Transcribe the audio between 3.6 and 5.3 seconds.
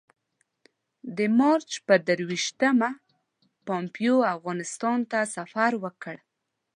پومپیو افغانستان ته